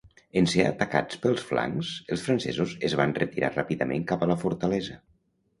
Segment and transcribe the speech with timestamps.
[0.39, 4.99] En ser atacats pels flancs, els francesos es van retirar ràpidament cap a la fortalesa.